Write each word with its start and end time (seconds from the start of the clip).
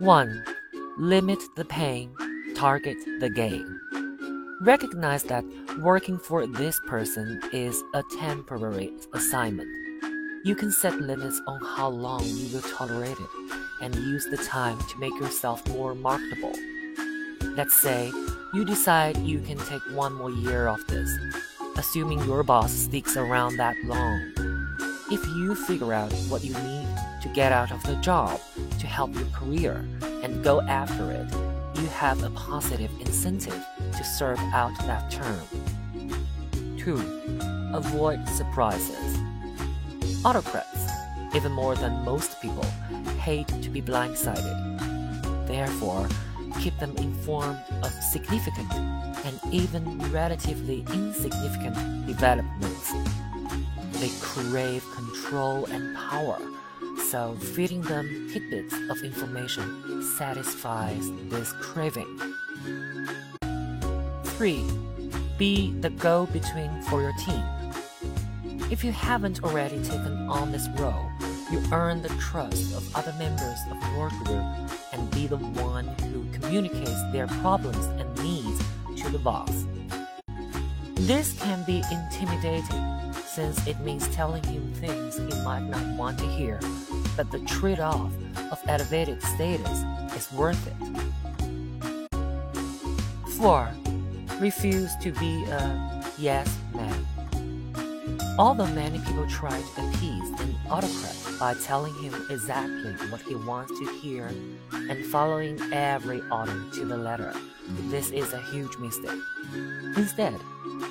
1. 0.00 0.44
Limit 0.98 1.38
the 1.54 1.64
pain, 1.64 2.12
target 2.56 2.96
the 3.20 3.30
gain. 3.30 3.80
Recognize 4.62 5.22
that 5.24 5.44
working 5.78 6.18
for 6.18 6.46
this 6.46 6.80
person 6.88 7.40
is 7.52 7.80
a 7.94 8.02
temporary 8.18 8.92
assignment. 9.12 9.68
You 10.44 10.56
can 10.56 10.72
set 10.72 11.00
limits 11.00 11.40
on 11.46 11.60
how 11.76 11.88
long 11.88 12.24
you 12.24 12.52
will 12.52 12.62
tolerate 12.62 13.16
it 13.18 13.56
and 13.82 13.94
use 13.94 14.26
the 14.26 14.36
time 14.36 14.78
to 14.78 14.98
make 14.98 15.14
yourself 15.20 15.66
more 15.68 15.94
marketable. 15.94 16.54
Let's 17.56 17.74
say 17.74 18.10
you 18.52 18.64
decide 18.64 19.16
you 19.18 19.38
can 19.40 19.58
take 19.58 19.82
one 19.92 20.14
more 20.14 20.30
year 20.30 20.66
of 20.66 20.84
this, 20.88 21.10
assuming 21.76 22.24
your 22.24 22.42
boss 22.42 22.72
sticks 22.72 23.16
around 23.16 23.58
that 23.58 23.76
long. 23.84 24.43
If 25.14 25.24
you 25.28 25.54
figure 25.54 25.92
out 25.92 26.12
what 26.28 26.42
you 26.42 26.54
need 26.54 26.88
to 27.22 27.30
get 27.32 27.52
out 27.52 27.70
of 27.70 27.80
the 27.84 27.94
job 28.02 28.40
to 28.80 28.86
help 28.88 29.14
your 29.14 29.26
career 29.26 29.86
and 30.24 30.42
go 30.42 30.60
after 30.62 31.12
it, 31.12 31.32
you 31.80 31.86
have 31.86 32.24
a 32.24 32.30
positive 32.30 32.90
incentive 32.98 33.64
to 33.96 34.04
serve 34.04 34.40
out 34.52 34.76
that 34.88 35.12
term. 35.12 35.46
2. 36.78 37.30
Avoid 37.74 38.28
surprises. 38.28 39.20
Autocrats, 40.24 40.90
even 41.32 41.52
more 41.52 41.76
than 41.76 42.04
most 42.04 42.42
people, 42.42 42.66
hate 43.20 43.46
to 43.62 43.70
be 43.70 43.80
blindsided. 43.80 45.46
Therefore, 45.46 46.08
keep 46.60 46.76
them 46.80 46.92
informed 46.96 47.62
of 47.84 47.92
significant 47.92 48.72
and 48.74 49.38
even 49.52 49.96
relatively 50.10 50.84
insignificant 50.92 52.04
developments. 52.04 52.92
They 54.04 54.12
crave 54.20 54.84
control 54.94 55.64
and 55.64 55.96
power, 55.96 56.38
so 57.08 57.36
feeding 57.36 57.80
them 57.80 58.28
tidbits 58.30 58.74
of 58.90 59.02
information 59.02 60.04
satisfies 60.18 61.10
this 61.30 61.52
craving. 61.52 62.20
3. 64.24 64.62
Be 65.38 65.72
the 65.80 65.88
go 65.88 66.26
between 66.26 66.82
for 66.82 67.00
your 67.00 67.14
team. 67.24 67.42
If 68.70 68.84
you 68.84 68.92
haven't 68.92 69.42
already 69.42 69.82
taken 69.82 70.28
on 70.28 70.52
this 70.52 70.68
role, 70.76 71.10
you 71.50 71.62
earn 71.72 72.02
the 72.02 72.10
trust 72.20 72.76
of 72.76 72.94
other 72.94 73.14
members 73.18 73.58
of 73.70 73.78
your 73.94 74.10
group 74.24 74.44
and 74.92 75.10
be 75.12 75.26
the 75.26 75.38
one 75.38 75.86
who 76.12 76.30
communicates 76.38 77.02
their 77.10 77.26
problems 77.26 77.86
and 77.98 78.22
needs 78.22 78.62
to 79.02 79.08
the 79.08 79.18
boss. 79.18 79.64
This 80.92 81.32
can 81.40 81.64
be 81.64 81.82
intimidating 81.90 82.94
since 83.34 83.66
it 83.66 83.80
means 83.80 84.06
telling 84.14 84.44
him 84.44 84.72
things 84.74 85.16
he 85.16 85.42
might 85.42 85.64
not 85.64 85.84
want 85.98 86.16
to 86.16 86.24
hear, 86.24 86.60
but 87.16 87.28
the 87.32 87.40
trade 87.40 87.80
off 87.80 88.12
of 88.52 88.60
elevated 88.68 89.20
status 89.20 89.82
is 90.14 90.32
worth 90.32 90.68
it. 90.68 90.76
4. 93.32 93.68
Refuse 94.38 94.94
to 95.02 95.10
be 95.10 95.42
a 95.46 96.04
yes 96.16 96.56
man. 96.74 97.04
Although 98.36 98.66
many 98.66 98.98
people 98.98 99.28
try 99.28 99.60
to 99.60 99.88
appease 99.88 100.28
an 100.40 100.56
autocrat 100.68 101.16
by 101.38 101.54
telling 101.54 101.94
him 102.02 102.12
exactly 102.28 102.90
what 103.08 103.20
he 103.22 103.36
wants 103.36 103.70
to 103.78 103.86
hear 104.00 104.26
and 104.72 105.06
following 105.06 105.60
every 105.72 106.20
order 106.32 106.64
to 106.72 106.84
the 106.84 106.96
letter, 106.96 107.32
this 107.90 108.10
is 108.10 108.32
a 108.32 108.42
huge 108.50 108.76
mistake. 108.78 109.20
Instead, 109.96 110.40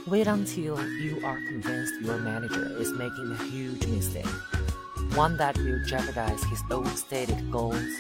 wait 0.08 0.28
until 0.28 0.82
you 0.88 1.22
are 1.26 1.36
convinced 1.50 2.02
your 2.02 2.18
manager 2.18 2.78
is 2.78 2.94
making 2.94 3.36
a 3.38 3.44
huge 3.50 3.86
mistake, 3.88 4.26
one 5.16 5.36
that 5.36 5.58
will 5.58 5.84
jeopardize 5.86 6.42
his 6.46 6.64
own 6.72 6.88
stated 6.96 7.52
goals, 7.52 8.00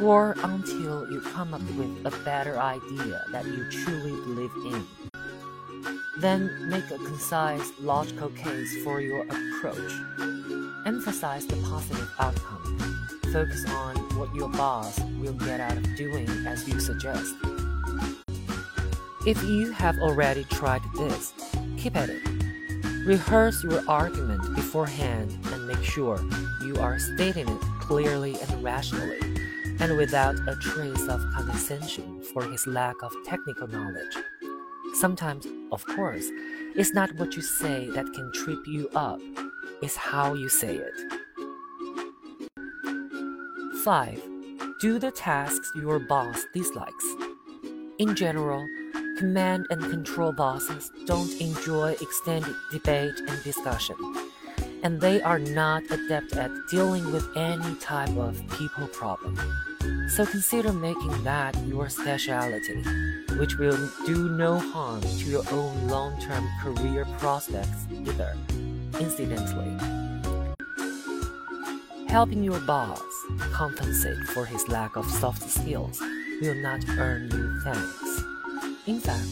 or 0.00 0.36
until 0.44 1.10
you 1.10 1.20
come 1.20 1.52
up 1.52 1.62
with 1.72 2.06
a 2.06 2.16
better 2.24 2.56
idea 2.60 3.24
that 3.32 3.44
you 3.44 3.68
truly 3.72 4.12
believe 4.22 4.52
in. 4.72 5.07
Then 6.20 6.68
make 6.68 6.90
a 6.90 6.98
concise, 6.98 7.70
logical 7.80 8.30
case 8.30 8.82
for 8.82 9.00
your 9.00 9.22
approach. 9.22 9.92
Emphasize 10.84 11.46
the 11.46 11.56
positive 11.56 12.10
outcome. 12.18 13.08
Focus 13.32 13.64
on 13.68 13.96
what 14.18 14.34
your 14.34 14.48
boss 14.48 14.98
will 15.20 15.34
get 15.34 15.60
out 15.60 15.76
of 15.76 15.96
doing 15.96 16.28
as 16.46 16.66
you 16.66 16.80
suggest. 16.80 17.34
If 19.26 19.42
you 19.44 19.70
have 19.72 19.98
already 19.98 20.44
tried 20.44 20.82
this, 20.96 21.34
keep 21.76 21.96
at 21.96 22.10
it. 22.10 22.22
Rehearse 23.06 23.62
your 23.62 23.82
argument 23.88 24.56
beforehand 24.56 25.38
and 25.52 25.68
make 25.68 25.84
sure 25.84 26.18
you 26.62 26.76
are 26.80 26.98
stating 26.98 27.48
it 27.48 27.60
clearly 27.80 28.36
and 28.40 28.64
rationally, 28.64 29.20
and 29.78 29.96
without 29.96 30.34
a 30.48 30.56
trace 30.56 31.06
of 31.08 31.20
condescension 31.32 32.22
for 32.22 32.42
his 32.42 32.66
lack 32.66 32.96
of 33.02 33.12
technical 33.24 33.68
knowledge. 33.68 34.16
Sometimes, 34.94 35.46
of 35.70 35.84
course, 35.86 36.26
it's 36.74 36.92
not 36.92 37.14
what 37.16 37.34
you 37.36 37.42
say 37.42 37.88
that 37.90 38.12
can 38.12 38.32
trip 38.32 38.66
you 38.66 38.88
up, 38.94 39.20
it's 39.82 39.96
how 39.96 40.34
you 40.34 40.48
say 40.48 40.76
it. 40.76 40.94
5. 43.84 44.22
Do 44.80 44.98
the 44.98 45.10
tasks 45.10 45.70
your 45.76 45.98
boss 45.98 46.44
dislikes. 46.52 47.04
In 47.98 48.14
general, 48.14 48.66
command 49.18 49.66
and 49.70 49.80
control 49.90 50.32
bosses 50.32 50.90
don't 51.06 51.32
enjoy 51.40 51.96
extended 52.00 52.54
debate 52.70 53.18
and 53.28 53.42
discussion, 53.42 53.96
and 54.82 55.00
they 55.00 55.20
are 55.22 55.38
not 55.38 55.82
adept 55.90 56.34
at 56.36 56.50
dealing 56.70 57.10
with 57.12 57.26
any 57.36 57.74
type 57.76 58.16
of 58.16 58.40
people 58.50 58.86
problem. 58.88 59.36
So 60.08 60.24
consider 60.24 60.72
making 60.72 61.22
that 61.24 61.56
your 61.66 61.88
specialty, 61.88 62.82
which 63.38 63.56
will 63.56 63.78
do 64.06 64.30
no 64.30 64.58
harm 64.58 65.02
to 65.02 65.24
your 65.24 65.44
own 65.52 65.86
long 65.86 66.20
term 66.20 66.48
career 66.62 67.04
prospects 67.18 67.86
either, 67.90 68.36
incidentally. 68.98 69.76
Helping 72.08 72.42
your 72.42 72.58
boss 72.60 73.02
compensate 73.52 74.24
for 74.34 74.46
his 74.46 74.66
lack 74.68 74.96
of 74.96 75.04
soft 75.08 75.48
skills 75.48 76.00
will 76.40 76.54
not 76.62 76.80
earn 76.98 77.30
you 77.30 77.60
thanks. 77.62 78.22
In 78.86 78.98
fact, 78.98 79.28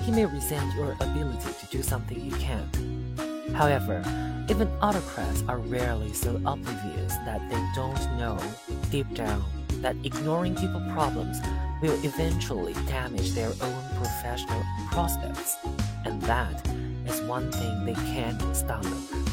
he 0.00 0.12
may 0.12 0.26
resent 0.26 0.74
your 0.76 0.92
ability 1.00 1.50
to 1.60 1.66
do 1.70 1.82
something 1.82 2.18
he 2.18 2.30
can't. 2.38 2.74
However, 3.52 4.00
even 4.48 4.68
autocrats 4.80 5.42
are 5.48 5.58
rarely 5.58 6.12
so 6.12 6.36
oblivious 6.46 7.14
that 7.26 7.40
they 7.50 7.62
don't 7.74 8.16
know, 8.16 8.38
deep 8.90 9.12
down, 9.14 9.44
that 9.80 9.96
ignoring 10.04 10.54
people 10.54 10.80
problems 10.92 11.38
will 11.82 11.98
eventually 12.04 12.74
damage 12.86 13.32
their 13.32 13.50
own 13.60 13.84
professional 13.96 14.62
prospects, 14.90 15.56
and 16.04 16.20
that 16.22 16.66
is 17.06 17.20
one 17.22 17.50
thing 17.50 17.84
they 17.86 17.94
can't 17.94 18.40
stomach. 18.54 19.29